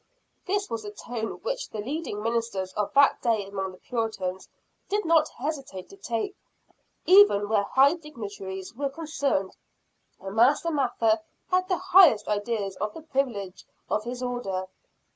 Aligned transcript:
This 0.47 0.67
was 0.67 0.83
a 0.83 0.89
tone 0.89 1.41
which 1.43 1.69
the 1.69 1.77
leading 1.77 2.23
ministers 2.23 2.73
of 2.73 2.91
that 2.95 3.21
day 3.21 3.45
among 3.45 3.71
the 3.71 3.77
Puritans, 3.77 4.49
did 4.89 5.05
not 5.05 5.29
hesitate 5.29 5.89
to 5.89 5.95
take, 5.95 6.35
even 7.05 7.47
where 7.47 7.65
high 7.65 7.93
dignitaries 7.93 8.73
were 8.73 8.89
concerned 8.89 9.55
and 10.19 10.35
Master 10.35 10.71
Mather 10.71 11.19
had 11.51 11.67
the 11.67 11.77
highest 11.77 12.27
ideas 12.27 12.75
of 12.77 12.95
the 12.95 13.03
privilege 13.03 13.63
of 13.91 14.03
his 14.03 14.23
order. 14.23 14.65